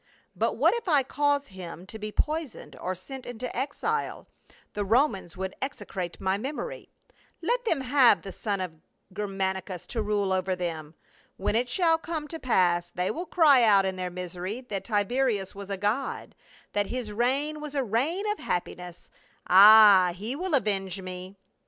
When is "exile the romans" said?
3.55-5.37